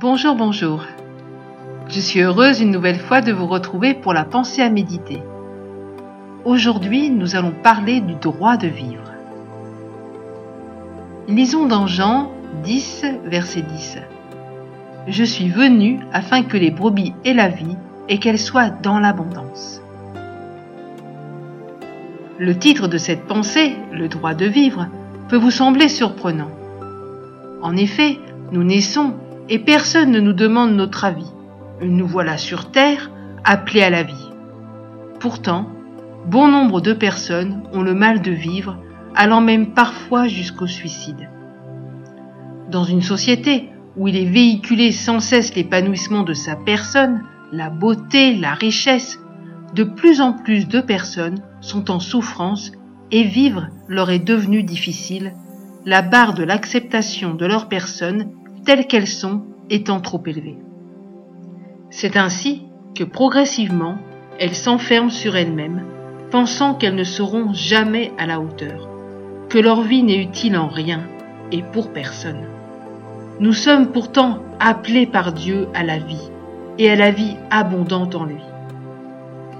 Bonjour, 0.00 0.34
bonjour. 0.34 0.86
Je 1.88 2.00
suis 2.00 2.20
heureuse 2.20 2.62
une 2.62 2.70
nouvelle 2.70 2.98
fois 2.98 3.20
de 3.20 3.32
vous 3.32 3.46
retrouver 3.46 3.92
pour 3.92 4.14
la 4.14 4.24
pensée 4.24 4.62
à 4.62 4.70
méditer. 4.70 5.22
Aujourd'hui, 6.46 7.10
nous 7.10 7.36
allons 7.36 7.52
parler 7.62 8.00
du 8.00 8.14
droit 8.14 8.56
de 8.56 8.66
vivre. 8.66 9.12
Lisons 11.28 11.66
dans 11.66 11.86
Jean 11.86 12.32
10, 12.64 13.04
verset 13.26 13.60
10. 13.60 13.98
Je 15.06 15.22
suis 15.22 15.50
venu 15.50 16.00
afin 16.14 16.44
que 16.44 16.56
les 16.56 16.70
brebis 16.70 17.12
aient 17.26 17.34
la 17.34 17.50
vie 17.50 17.76
et 18.08 18.16
qu'elles 18.16 18.38
soient 18.38 18.70
dans 18.70 19.00
l'abondance. 19.00 19.82
Le 22.38 22.56
titre 22.56 22.88
de 22.88 22.96
cette 22.96 23.26
pensée, 23.26 23.76
le 23.92 24.08
droit 24.08 24.32
de 24.32 24.46
vivre, 24.46 24.86
peut 25.28 25.36
vous 25.36 25.50
sembler 25.50 25.90
surprenant. 25.90 26.50
En 27.60 27.76
effet, 27.76 28.18
nous 28.50 28.64
naissons 28.64 29.12
et 29.50 29.58
personne 29.58 30.12
ne 30.12 30.20
nous 30.20 30.32
demande 30.32 30.74
notre 30.74 31.04
avis. 31.04 31.30
Nous 31.82 32.06
voilà 32.06 32.38
sur 32.38 32.70
Terre, 32.70 33.10
appelés 33.44 33.82
à 33.82 33.90
la 33.90 34.04
vie. 34.04 34.30
Pourtant, 35.18 35.68
bon 36.26 36.46
nombre 36.46 36.80
de 36.80 36.92
personnes 36.92 37.64
ont 37.72 37.82
le 37.82 37.92
mal 37.92 38.22
de 38.22 38.30
vivre, 38.30 38.78
allant 39.14 39.40
même 39.40 39.74
parfois 39.74 40.28
jusqu'au 40.28 40.68
suicide. 40.68 41.28
Dans 42.70 42.84
une 42.84 43.02
société 43.02 43.70
où 43.96 44.06
il 44.06 44.16
est 44.16 44.30
véhiculé 44.30 44.92
sans 44.92 45.18
cesse 45.18 45.56
l'épanouissement 45.56 46.22
de 46.22 46.32
sa 46.32 46.54
personne, 46.54 47.24
la 47.50 47.70
beauté, 47.70 48.36
la 48.36 48.54
richesse, 48.54 49.18
de 49.74 49.82
plus 49.82 50.20
en 50.20 50.32
plus 50.32 50.68
de 50.68 50.80
personnes 50.80 51.42
sont 51.60 51.90
en 51.90 51.98
souffrance 51.98 52.70
et 53.10 53.24
vivre 53.24 53.66
leur 53.88 54.10
est 54.10 54.20
devenu 54.20 54.62
difficile, 54.62 55.32
la 55.84 56.02
barre 56.02 56.34
de 56.34 56.44
l'acceptation 56.44 57.34
de 57.34 57.46
leur 57.46 57.68
personne 57.68 58.30
telles 58.64 58.86
qu'elles 58.86 59.06
sont 59.06 59.42
étant 59.68 60.00
trop 60.00 60.22
élevée. 60.26 60.58
C'est 61.90 62.16
ainsi 62.16 62.62
que 62.94 63.04
progressivement 63.04 63.98
elles 64.38 64.54
s'enferment 64.54 65.10
sur 65.10 65.36
elles-mêmes, 65.36 65.84
pensant 66.30 66.74
qu'elles 66.74 66.94
ne 66.94 67.04
seront 67.04 67.52
jamais 67.52 68.12
à 68.16 68.26
la 68.26 68.40
hauteur, 68.40 68.88
que 69.48 69.58
leur 69.58 69.82
vie 69.82 70.02
n'est 70.02 70.22
utile 70.22 70.56
en 70.56 70.68
rien 70.68 71.02
et 71.52 71.62
pour 71.62 71.92
personne. 71.92 72.46
Nous 73.38 73.52
sommes 73.52 73.88
pourtant 73.88 74.38
appelés 74.58 75.06
par 75.06 75.32
Dieu 75.32 75.68
à 75.74 75.82
la 75.82 75.98
vie 75.98 76.30
et 76.78 76.90
à 76.90 76.96
la 76.96 77.10
vie 77.10 77.36
abondante 77.50 78.14
en 78.14 78.24
lui. 78.24 78.40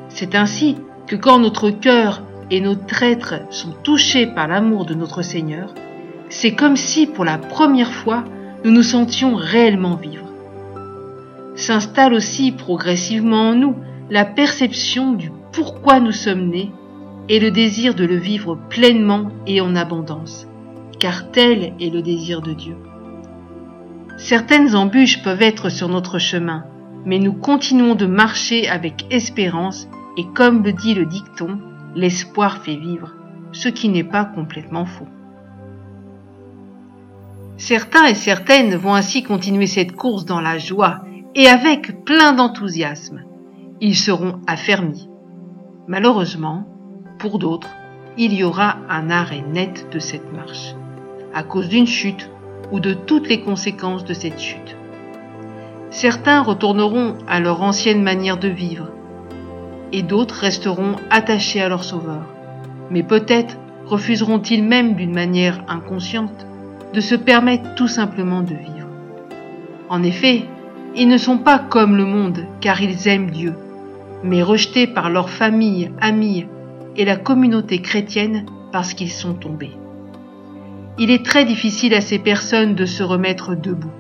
C'est 0.09 0.35
ainsi 0.35 0.77
que 1.07 1.17
quand 1.17 1.39
notre 1.39 1.71
cœur 1.71 2.23
et 2.51 2.61
notre 2.61 3.03
être 3.03 3.35
sont 3.51 3.73
touchés 3.83 4.27
par 4.27 4.49
l'amour 4.49 4.85
de 4.85 4.95
notre 4.95 5.23
Seigneur, 5.23 5.75
c'est 6.29 6.55
comme 6.55 6.77
si 6.77 7.07
pour 7.07 7.25
la 7.25 7.39
première 7.39 7.93
fois 7.93 8.25
nous 8.65 8.71
nous 8.71 8.83
sentions 8.83 9.35
réellement 9.35 9.97
vivre. 9.97 10.27
S'installe 11.55 12.15
aussi 12.15 12.53
progressivement 12.53 13.51
en 13.51 13.55
nous 13.55 13.77
la 14.11 14.25
perception 14.25 15.13
du 15.13 15.31
pourquoi 15.53 16.01
nous 16.01 16.13
sommes 16.13 16.49
nés 16.49 16.71
et 17.29 17.41
le 17.41 17.51
désir 17.51 17.95
de 17.95 18.05
le 18.05 18.17
vivre 18.17 18.59
pleinement 18.69 19.31
et 19.47 19.61
en 19.61 19.77
abondance, 19.77 20.47
car 20.99 21.31
tel 21.31 21.75
est 21.81 21.91
le 21.93 22.03
désir 22.03 22.43
de 22.43 22.53
Dieu. 22.53 22.77
Certaines 24.17 24.75
embûches 24.75 25.23
peuvent 25.23 25.43
être 25.43 25.71
sur 25.71 25.89
notre 25.89 26.19
chemin, 26.19 26.65
mais 27.07 27.19
nous 27.19 27.33
continuons 27.33 27.95
de 27.95 28.07
marcher 28.07 28.69
avec 28.69 29.07
espérance 29.11 29.89
et 30.19 30.27
comme 30.35 30.63
le 30.63 30.73
dit 30.73 30.95
le 30.95 31.07
dicton, 31.07 31.59
l'espoir 31.95 32.59
fait 32.59 32.77
vivre, 32.77 33.15
ce 33.53 33.69
qui 33.69 33.89
n'est 33.89 34.05
pas 34.05 34.25
complètement 34.25 34.85
faux. 34.85 35.09
Certains 37.61 38.07
et 38.07 38.15
certaines 38.15 38.75
vont 38.75 38.95
ainsi 38.95 39.23
continuer 39.23 39.67
cette 39.67 39.93
course 39.93 40.25
dans 40.25 40.41
la 40.41 40.57
joie 40.57 41.01
et 41.35 41.47
avec 41.47 42.07
plein 42.07 42.33
d'enthousiasme. 42.33 43.21
Ils 43.83 43.97
seront 43.97 44.41
affermis. 44.47 45.11
Malheureusement, 45.87 46.67
pour 47.19 47.39
d'autres, 47.39 47.69
il 48.17 48.33
y 48.33 48.45
aura 48.45 48.79
un 48.89 49.11
arrêt 49.11 49.45
net 49.47 49.89
de 49.93 49.99
cette 49.99 50.33
marche, 50.33 50.75
à 51.35 51.43
cause 51.43 51.69
d'une 51.69 51.87
chute 51.87 52.31
ou 52.73 52.81
de 52.81 52.95
toutes 52.95 53.29
les 53.29 53.43
conséquences 53.43 54.07
de 54.07 54.15
cette 54.15 54.41
chute. 54.41 54.75
Certains 55.91 56.41
retourneront 56.41 57.19
à 57.29 57.41
leur 57.41 57.61
ancienne 57.61 58.03
manière 58.03 58.39
de 58.39 58.49
vivre, 58.49 58.89
et 59.93 60.03
d'autres 60.03 60.37
resteront 60.37 60.97
attachés 61.11 61.61
à 61.61 61.69
leur 61.69 61.85
Sauveur. 61.85 62.25
Mais 62.91 63.03
peut-être 63.03 63.59
refuseront-ils 63.85 64.65
même 64.65 64.95
d'une 64.95 65.13
manière 65.13 65.63
inconsciente 65.69 66.47
de 66.93 67.01
se 67.01 67.15
permettre 67.15 67.75
tout 67.75 67.89
simplement 67.89 68.43
de 68.43 68.55
vivre. 68.55 68.89
En 69.89 70.03
effet, 70.03 70.45
ils 70.97 71.09
ne 71.09 71.19
sont 71.19 71.39
pas 71.39 71.59
comme 71.59 71.97
le 71.97 72.05
monde 72.05 72.45
car 72.61 72.81
ils 72.83 73.09
aiment 73.09 73.31
Dieu, 73.31 73.55
mais 74.25 74.43
rejetés 74.43 74.87
par 74.87 75.11
leur 75.11 75.31
famille, 75.31 75.91
amis 76.01 76.47
et 76.97 77.05
la 77.05 77.17
communauté 77.17 77.81
chrétienne 77.81 78.47
parce 78.73 78.95
qu'ils 78.95 79.11
sont 79.11 79.35
tombés. 79.35 79.73
Il 80.99 81.11
est 81.11 81.25
très 81.25 81.45
difficile 81.45 81.95
à 81.95 82.01
ces 82.01 82.19
personnes 82.19 82.75
de 82.75 82.85
se 82.85 83.03
remettre 83.03 83.55
debout. 83.55 83.93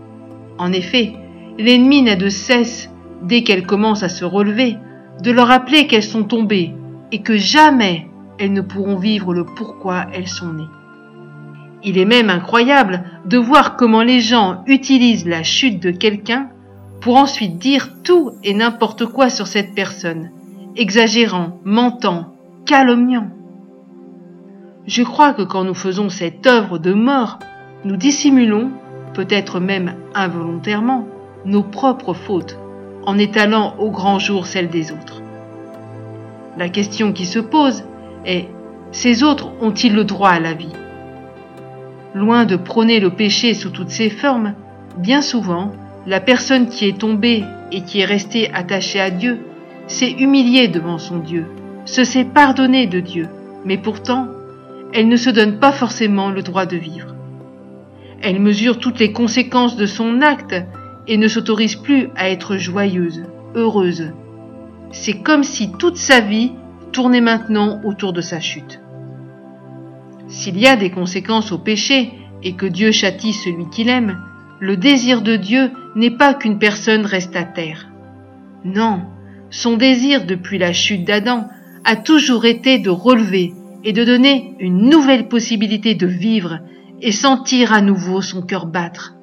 En 0.59 0.73
effet, 0.73 1.15
l'ennemi 1.59 2.03
n'a 2.03 2.17
de 2.17 2.29
cesse, 2.29 2.91
dès 3.23 3.43
qu'elles 3.43 3.67
commencent 3.67 4.03
à 4.03 4.09
se 4.09 4.25
relever, 4.25 4.77
de 5.23 5.31
leur 5.31 5.49
rappeler 5.49 5.87
qu'elles 5.87 6.03
sont 6.03 6.25
tombées 6.25 6.75
et 7.13 7.23
que 7.23 7.37
jamais 7.37 8.07
elles 8.39 8.53
ne 8.53 8.61
pourront 8.61 8.97
vivre 8.97 9.33
le 9.35 9.45
pourquoi 9.45 10.07
elles 10.13 10.29
sont 10.29 10.53
nées. 10.53 10.80
Il 11.83 11.99
est 11.99 12.05
même 12.05 12.31
incroyable 12.31 13.05
de 13.25 13.39
voir 13.39 13.77
comment 13.77 14.03
les 14.03 14.21
gens 14.21 14.63
utilisent 14.67 15.27
la 15.27 15.43
chute 15.43 15.83
de 15.83 15.91
quelqu'un 15.91 16.49
pour 17.01 17.17
ensuite 17.17 17.59
dire 17.59 18.03
tout 18.05 18.33
et 18.45 18.53
n'importe 18.53 19.07
quoi 19.07 19.31
sur 19.31 19.47
cette 19.47 19.75
personne, 19.75 20.31
exagérant, 20.77 21.59
mentant, 21.65 22.35
calomniant. 22.67 23.29
Je 24.87 25.03
crois 25.03 25.33
que 25.33 25.43
quand 25.43 25.65
nous 25.65 25.75
faisons 25.75 26.11
cette 26.11 26.47
œuvre 26.47 26.79
de 26.79 26.93
mort, 26.93 27.39
nous 27.85 27.97
dissimulons, 27.97 28.71
peut-être 29.15 29.61
même 29.61 29.95
involontairement, 30.15 31.07
nos 31.47 31.63
propres 31.63 32.13
fautes 32.13 32.59
en 33.07 33.17
étalant 33.17 33.77
au 33.79 33.91
grand 33.91 34.19
jour 34.19 34.47
celles 34.47 34.69
des 34.69 34.93
autres. 34.93 35.23
La 36.59 36.69
question 36.69 37.13
qui 37.13 37.25
se 37.25 37.39
pose 37.39 37.85
est, 38.27 38.49
ces 38.93 39.23
autres 39.23 39.51
ont-ils 39.63 39.95
le 39.95 40.05
droit 40.05 40.31
à 40.31 40.41
la 40.41 40.53
vie? 40.53 40.73
Loin 42.15 42.45
de 42.45 42.57
prôner 42.57 42.99
le 42.99 43.11
péché 43.11 43.55
sous 43.55 43.71
toutes 43.71 43.91
ses 43.91 44.11
formes, 44.11 44.55
bien 44.99 45.23
souvent, 45.23 45.73
la 46.07 46.21
personne 46.21 46.69
qui 46.69 46.87
est 46.87 46.99
tombée 46.99 47.45
et 47.71 47.83
qui 47.83 48.01
est 48.01 48.05
restée 48.05 48.53
attachée 48.53 49.01
à 49.01 49.11
Dieu 49.11 49.39
s'est 49.87 50.11
humiliée 50.11 50.69
devant 50.69 50.99
son 50.99 51.19
Dieu, 51.19 51.47
se 51.85 52.05
sait 52.05 52.25
pardonner 52.25 52.87
de 52.87 53.01
Dieu, 53.01 53.29
mais 53.65 53.79
pourtant, 53.79 54.27
elle 54.93 55.09
ne 55.09 55.17
se 55.17 55.31
donne 55.31 55.59
pas 55.59 55.73
forcément 55.73 56.31
le 56.31 56.43
droit 56.43 56.67
de 56.67 56.77
vivre. 56.77 57.15
Elle 58.23 58.41
mesure 58.41 58.79
toutes 58.79 58.99
les 58.99 59.13
conséquences 59.13 59.77
de 59.77 59.87
son 59.87 60.21
acte 60.21 60.57
et 61.07 61.17
ne 61.17 61.29
s'autorise 61.29 61.77
plus 61.77 62.09
à 62.17 62.29
être 62.29 62.57
joyeuse, 62.57 63.23
heureuse. 63.55 64.13
C'est 64.91 65.23
comme 65.23 65.45
si 65.45 65.73
toute 65.73 65.97
sa 65.97 66.21
vie 66.21 66.53
tournait 66.93 67.21
maintenant 67.21 67.81
autour 67.85 68.13
de 68.13 68.21
sa 68.21 68.41
chute. 68.41 68.81
S'il 70.31 70.59
y 70.59 70.67
a 70.67 70.77
des 70.77 70.91
conséquences 70.91 71.53
au 71.53 71.59
péché 71.59 72.13
et 72.43 72.55
que 72.55 72.65
Dieu 72.65 72.91
châtie 72.91 73.35
celui 73.35 73.69
qu'il 73.69 73.91
aime, 73.91 74.19
le 74.61 74.79
désir 74.79 75.21
de 75.21 75.37
Dieu 75.37 75.71
n'est 75.95 76.17
pas 76.17 76.33
qu'une 76.33 76.59
personne 76.59 77.05
reste 77.05 77.37
à 77.37 77.45
terre. 77.45 77.89
Non, 78.65 79.03
son 79.51 79.77
désir 79.77 80.25
depuis 80.25 80.57
la 80.57 80.73
chute 80.73 81.05
d'Adam 81.05 81.49
a 81.85 81.97
toujours 81.97 82.47
été 82.47 82.79
de 82.79 82.91
relever 82.91 83.53
et 83.85 83.93
de 83.93 84.05
donner 84.05 84.55
une 84.59 84.89
nouvelle 84.89 85.29
possibilité 85.29 85.95
de 85.95 86.07
vivre 86.07 86.61
et 87.03 87.13
sentir 87.13 87.75
à 87.75 87.83
nouveau 87.83 88.23
son 88.23 88.43
cœur 88.43 88.67
battre, 88.67 89.15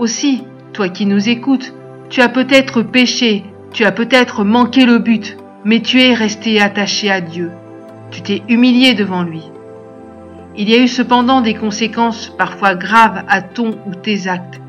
aussi, 0.00 0.44
toi 0.72 0.88
qui 0.88 1.04
nous 1.04 1.28
écoutes, 1.28 1.74
tu 2.08 2.22
as 2.22 2.30
peut-être 2.30 2.80
péché, 2.80 3.44
tu 3.70 3.84
as 3.84 3.92
peut-être 3.92 4.44
manqué 4.44 4.86
le 4.86 4.98
but, 4.98 5.36
mais 5.62 5.82
tu 5.82 6.00
es 6.00 6.14
resté 6.14 6.58
attaché 6.58 7.10
à 7.10 7.20
Dieu. 7.20 7.50
Tu 8.10 8.22
t'es 8.22 8.42
humilié 8.48 8.94
devant 8.94 9.22
lui. 9.22 9.42
Il 10.56 10.68
y 10.68 10.74
a 10.74 10.78
eu 10.78 10.88
cependant 10.88 11.40
des 11.40 11.54
conséquences 11.54 12.34
parfois 12.36 12.74
graves 12.74 13.22
à 13.28 13.40
ton 13.40 13.78
ou 13.86 13.94
tes 13.94 14.26
actes, 14.28 14.60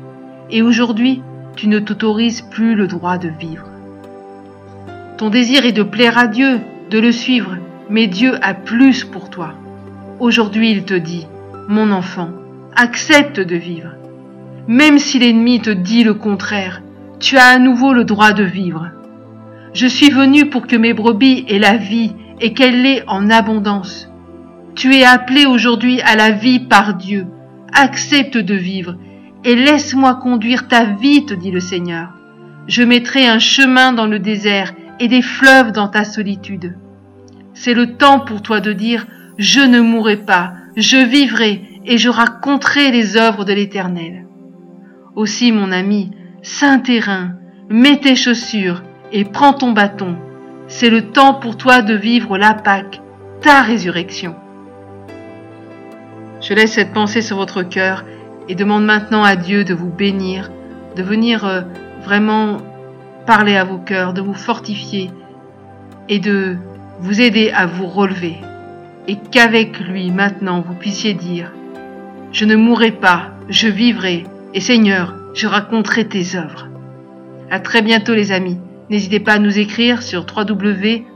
et 0.50 0.62
aujourd'hui, 0.62 1.22
tu 1.56 1.68
ne 1.68 1.80
t'autorises 1.80 2.42
plus 2.42 2.74
le 2.74 2.86
droit 2.86 3.18
de 3.18 3.28
vivre. 3.28 3.66
Ton 5.18 5.28
désir 5.28 5.66
est 5.66 5.72
de 5.72 5.82
plaire 5.82 6.18
à 6.18 6.28
Dieu, 6.28 6.60
de 6.90 6.98
le 6.98 7.10
suivre, 7.10 7.56
mais 7.90 8.06
Dieu 8.06 8.34
a 8.42 8.54
plus 8.54 9.04
pour 9.04 9.28
toi. 9.28 9.54
Aujourd'hui, 10.20 10.70
il 10.70 10.84
te 10.84 10.94
dit, 10.94 11.26
mon 11.68 11.90
enfant, 11.90 12.30
accepte 12.76 13.40
de 13.40 13.56
vivre. 13.56 13.90
Même 14.68 14.98
si 14.98 15.18
l'ennemi 15.18 15.60
te 15.60 15.70
dit 15.70 16.04
le 16.04 16.14
contraire, 16.14 16.80
tu 17.18 17.36
as 17.36 17.46
à 17.46 17.58
nouveau 17.58 17.92
le 17.92 18.04
droit 18.04 18.32
de 18.32 18.44
vivre. 18.44 18.90
Je 19.74 19.86
suis 19.86 20.10
venu 20.10 20.46
pour 20.46 20.66
que 20.66 20.76
mes 20.76 20.92
brebis 20.92 21.44
aient 21.48 21.58
la 21.58 21.76
vie 21.76 22.12
et 22.40 22.52
qu'elle 22.52 22.82
l'ait 22.82 23.02
en 23.06 23.30
abondance. 23.30 24.08
Tu 24.74 24.94
es 24.94 25.04
appelé 25.04 25.46
aujourd'hui 25.46 26.00
à 26.00 26.16
la 26.16 26.30
vie 26.30 26.60
par 26.60 26.94
Dieu. 26.94 27.26
Accepte 27.72 28.36
de 28.36 28.54
vivre 28.54 28.96
et 29.44 29.54
laisse-moi 29.54 30.14
conduire 30.14 30.68
ta 30.68 30.84
vie, 30.84 31.26
te 31.26 31.34
dit 31.34 31.50
le 31.50 31.60
Seigneur. 31.60 32.10
Je 32.68 32.82
mettrai 32.82 33.26
un 33.26 33.38
chemin 33.38 33.92
dans 33.92 34.06
le 34.06 34.18
désert 34.18 34.72
et 35.00 35.08
des 35.08 35.22
fleuves 35.22 35.72
dans 35.72 35.88
ta 35.88 36.04
solitude. 36.04 36.76
C'est 37.54 37.74
le 37.74 37.96
temps 37.96 38.20
pour 38.20 38.42
toi 38.42 38.60
de 38.60 38.72
dire, 38.72 39.06
je 39.38 39.60
ne 39.60 39.80
mourrai 39.80 40.16
pas, 40.16 40.52
je 40.76 40.96
vivrai 40.96 41.62
et 41.84 41.98
je 41.98 42.08
raconterai 42.08 42.90
les 42.90 43.16
œuvres 43.16 43.44
de 43.44 43.52
l'Éternel. 43.52 44.26
Aussi, 45.16 45.52
mon 45.52 45.72
ami, 45.72 46.10
saint 46.42 46.78
terrain, 46.78 47.32
mets 47.68 47.98
tes 47.98 48.16
chaussures 48.16 48.82
et 49.10 49.24
prends 49.24 49.52
ton 49.52 49.72
bâton. 49.72 50.16
C'est 50.74 50.88
le 50.88 51.10
temps 51.10 51.34
pour 51.34 51.58
toi 51.58 51.82
de 51.82 51.94
vivre 51.94 52.38
la 52.38 52.54
Pâque, 52.54 53.02
ta 53.42 53.60
résurrection. 53.60 54.34
Je 56.40 56.54
laisse 56.54 56.72
cette 56.72 56.94
pensée 56.94 57.20
sur 57.20 57.36
votre 57.36 57.62
cœur 57.62 58.04
et 58.48 58.54
demande 58.54 58.86
maintenant 58.86 59.22
à 59.22 59.36
Dieu 59.36 59.64
de 59.64 59.74
vous 59.74 59.90
bénir, 59.90 60.50
de 60.96 61.02
venir 61.02 61.44
euh, 61.44 61.60
vraiment 62.02 62.56
parler 63.26 63.54
à 63.54 63.64
vos 63.64 63.76
cœurs, 63.76 64.14
de 64.14 64.22
vous 64.22 64.34
fortifier 64.34 65.10
et 66.08 66.18
de 66.18 66.56
vous 67.00 67.20
aider 67.20 67.52
à 67.54 67.66
vous 67.66 67.86
relever. 67.86 68.38
Et 69.08 69.16
qu'avec 69.16 69.78
lui 69.78 70.10
maintenant 70.10 70.64
vous 70.66 70.74
puissiez 70.74 71.12
dire, 71.12 71.52
je 72.32 72.46
ne 72.46 72.56
mourrai 72.56 72.92
pas, 72.92 73.28
je 73.50 73.68
vivrai, 73.68 74.24
et 74.54 74.60
Seigneur, 74.60 75.14
je 75.34 75.46
raconterai 75.46 76.08
tes 76.08 76.34
œuvres. 76.34 76.68
À 77.50 77.60
très 77.60 77.82
bientôt 77.82 78.14
les 78.14 78.32
amis. 78.32 78.58
N'hésitez 78.92 79.20
pas 79.20 79.32
à 79.32 79.38
nous 79.38 79.58
écrire 79.58 80.02
sur 80.02 80.26
www.mfpg.be 80.36 81.06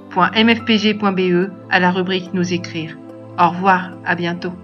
à 1.69 1.79
la 1.79 1.91
rubrique 1.91 2.33
Nous 2.33 2.55
écrire. 2.55 2.97
Au 3.39 3.51
revoir, 3.51 3.91
à 4.07 4.15
bientôt. 4.15 4.55